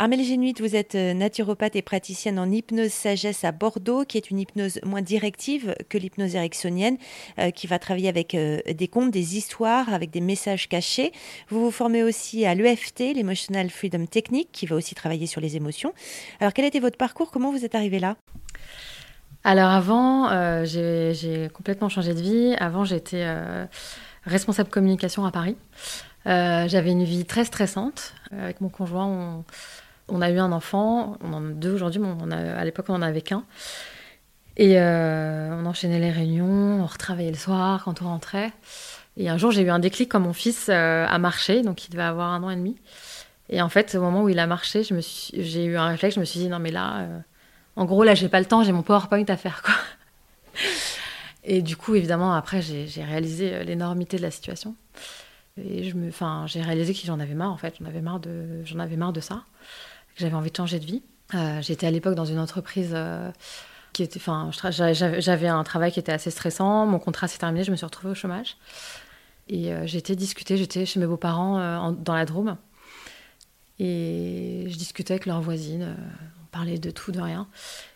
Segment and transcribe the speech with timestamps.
[0.00, 4.30] Armelle Génuit, vous êtes euh, naturopathe et praticienne en hypnose sagesse à Bordeaux, qui est
[4.30, 6.96] une hypnose moins directive que l'hypnose ericksonienne,
[7.38, 11.12] euh, qui va travailler avec euh, des contes, des histoires, avec des messages cachés.
[11.50, 15.56] Vous vous formez aussi à l'EFT, l'Emotional Freedom Technique, qui va aussi travailler sur les
[15.56, 15.92] émotions.
[16.40, 17.30] Alors, quel était votre parcours?
[17.30, 18.16] Comment vous êtes arrivé là?
[19.44, 20.30] Alors, avant,
[20.64, 22.54] j'ai complètement changé de vie.
[22.58, 23.26] Avant, j'étais
[24.24, 25.58] responsable communication à Paris.
[26.24, 28.14] J'avais une vie très stressante.
[28.32, 29.44] Avec mon conjoint, on
[30.10, 33.02] on a eu un enfant, on en a deux aujourd'hui, mais à l'époque on en
[33.02, 33.44] avait qu'un.
[34.56, 38.52] Et euh, on enchaînait les réunions, on retravaillait le soir quand on rentrait.
[39.16, 41.90] Et un jour j'ai eu un déclic quand mon fils euh, a marché, donc il
[41.90, 42.76] devait avoir un an et demi.
[43.48, 44.82] Et en fait, au moment où il a marché,
[45.32, 47.18] j'ai eu un réflexe, je me suis dit non mais là, euh,
[47.76, 49.74] en gros là j'ai pas le temps, j'ai mon PowerPoint à faire quoi.
[51.44, 54.76] Et du coup, évidemment, après, j'ai réalisé l'énormité de la situation.
[55.56, 56.10] Et je me,
[56.46, 57.74] j'ai réalisé que j'en avais marre, en fait.
[57.80, 58.02] J'en avais
[58.64, 59.42] j'en avais marre de ça
[60.16, 61.02] j'avais envie de changer de vie.
[61.34, 63.30] Euh, j'étais à l'époque dans une entreprise euh,
[63.92, 66.86] qui était, enfin, j'avais un travail qui était assez stressant.
[66.86, 68.56] Mon contrat s'est terminé, je me suis retrouvée au chômage.
[69.48, 72.56] Et euh, j'étais discuter, j'étais chez mes beaux-parents dans la Drôme.
[73.78, 75.96] Et je discutais avec leur voisine,
[76.42, 77.48] on parlait de tout, de rien.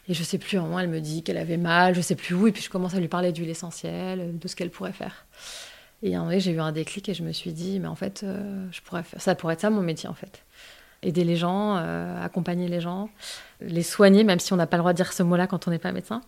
[0.08, 2.14] Et je sais plus, à un moment, elle me dit qu'elle avait mal, je sais
[2.14, 2.46] plus où.
[2.46, 5.27] Et puis je commence à lui parler d'huile essentielle, de ce qu'elle pourrait faire.
[6.02, 8.24] Et en vrai, j'ai eu un déclic et je me suis dit, mais en fait,
[8.24, 10.42] je pourrais faire, ça pourrait être ça mon métier en fait
[11.05, 13.08] aider les gens, euh, accompagner les gens,
[13.60, 15.70] les soigner, même si on n'a pas le droit de dire ce mot-là quand on
[15.70, 16.22] n'est pas médecin.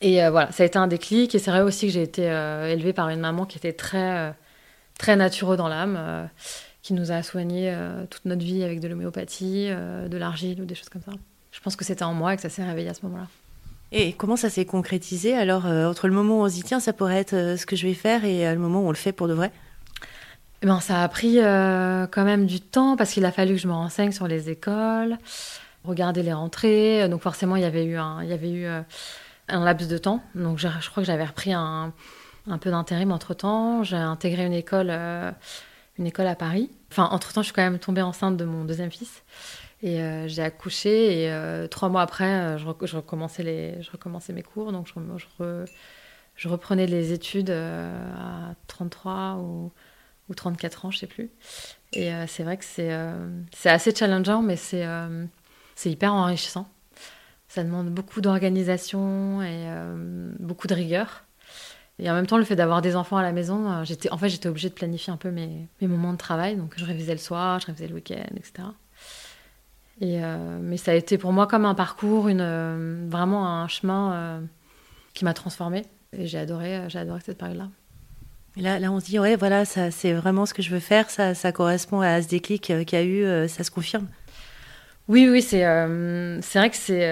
[0.00, 1.34] Et euh, voilà, ça a été un déclic.
[1.34, 4.34] Et c'est vrai aussi que j'ai été euh, élevée par une maman qui était très,
[4.98, 6.28] très natureux dans l'âme,
[6.82, 7.74] qui nous a soignés
[8.10, 11.12] toute notre vie avec de l'homéopathie, de l'argile ou des choses comme ça.
[11.50, 13.28] Je pense que c'était en moi et que ça s'est réveillé à ce moment-là.
[13.92, 15.34] Et comment ça s'est concrétisé?
[15.34, 17.86] Alors entre le moment où on se dit tiens ça pourrait être ce que je
[17.86, 19.52] vais faire et le moment où on le fait pour de vrai?
[20.64, 23.60] Eh ben, ça a pris euh, quand même du temps parce qu'il a fallu que
[23.60, 25.18] je me renseigne sur les écoles,
[25.84, 27.06] regarder les rentrées.
[27.10, 28.80] Donc forcément, il y avait eu un, il y avait eu, euh,
[29.48, 30.22] un laps de temps.
[30.34, 31.92] Donc je, crois que j'avais repris un,
[32.48, 33.82] un peu d'intérim entre-temps.
[33.82, 35.30] J'ai intégré une école, euh,
[35.98, 36.70] une école à Paris.
[36.90, 39.22] Enfin, entre-temps, je suis quand même tombée enceinte de mon deuxième fils.
[39.82, 44.72] Et j'ai accouché et trois mois après, je, recommençais les, je recommençais mes cours.
[44.72, 45.66] Donc je,
[46.36, 49.70] je reprenais les études à 33 ou
[50.28, 51.30] ou 34 ans, je sais plus.
[51.92, 53.28] Et euh, c'est vrai que c'est euh,
[53.64, 55.24] assez challengeant, mais c'est euh,
[55.74, 56.68] c'est hyper enrichissant.
[57.48, 59.66] Ça demande beaucoup d'organisation et
[60.40, 61.24] beaucoup de rigueur.
[62.00, 64.28] Et en même temps, le fait d'avoir des enfants à la maison, j'étais, en fait,
[64.28, 66.56] j'étais obligée de planifier un peu mes, mes, moments de travail.
[66.56, 68.68] Donc, je révisais le soir, je révisais le week-end, etc.
[70.00, 70.18] Et,
[70.60, 74.42] mais ça a été pour moi comme un parcours, une, vraiment un chemin
[75.12, 75.84] qui m'a transformée.
[76.12, 77.68] Et j'ai adoré, j'ai adoré cette période-là.
[78.56, 81.50] Là, on se dit, ouais, voilà, c'est vraiment ce que je veux faire, ça, ça
[81.50, 84.06] correspond à ce déclic euh, qu'il y a eu, euh, ça se confirme.
[85.08, 87.04] Oui, oui, c'est euh, c'est vrai que c'est.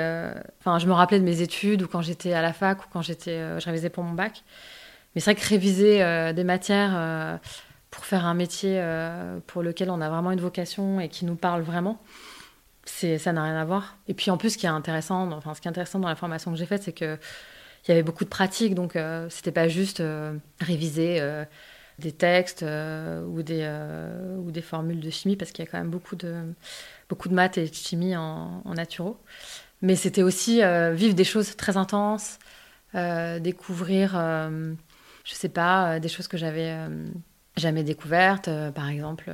[0.60, 3.02] Enfin, je me rappelais de mes études ou quand j'étais à la fac ou quand
[3.02, 4.44] j'étais, je révisais pour mon bac.
[5.14, 5.98] Mais c'est vrai que réviser
[6.32, 7.38] des matières
[7.90, 8.82] pour faire un métier
[9.46, 12.00] pour lequel on a vraiment une vocation et qui nous parle vraiment,
[12.86, 13.98] c'est ça n'a rien à voir.
[14.08, 16.16] Et puis en plus, ce qui est intéressant, enfin, ce qui est intéressant dans la
[16.16, 17.18] formation que j'ai faite, c'est que
[17.84, 21.44] il y avait beaucoup de pratiques, donc euh, c'était pas juste euh, réviser euh,
[21.98, 23.68] des textes ou, des,
[24.38, 26.52] ou des formules de chimie, parce qu'il y a quand même beaucoup de,
[27.08, 29.18] beaucoup de maths et de chimie en, en naturo.
[29.82, 30.62] Mais c'était aussi
[30.94, 32.38] vivre des choses très intenses,
[32.94, 34.12] découvrir,
[35.22, 36.74] je sais pas, des choses que j'avais
[37.56, 39.30] jamais découvertes, par exemple,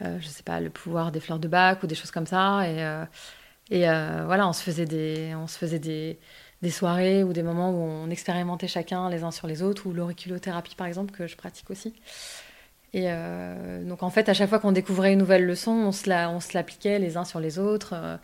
[0.00, 2.66] je sais pas, le pouvoir des fleurs de bac ou des choses comme ça.
[2.70, 2.78] Et,
[3.70, 6.18] et voilà, on se faisait des, on se faisait des,
[6.62, 9.92] des soirées ou des moments où on expérimentait chacun les uns sur les autres, ou
[9.92, 11.94] l'auriculothérapie par exemple, que je pratique aussi.
[12.92, 16.08] Et euh, donc en fait, à chaque fois qu'on découvrait une nouvelle leçon, on se,
[16.08, 18.16] l'appliquait les uns sur les autres, euh,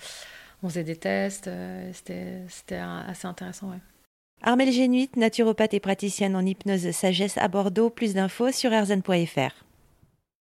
[0.63, 3.69] on faisait des tests, euh, c'était, assez intéressant.
[3.69, 3.79] Ouais.
[4.43, 7.91] Armelle Génuit, naturopathe et praticienne en hypnose sagesse à Bordeaux.
[7.91, 9.65] Plus d'infos sur erzen.fr.